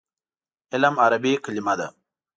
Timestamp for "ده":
1.79-1.87